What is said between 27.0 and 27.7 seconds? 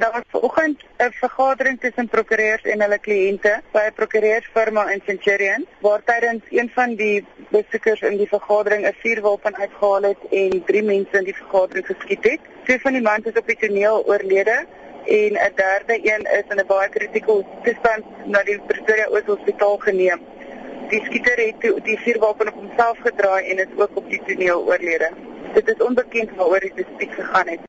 gegaan het.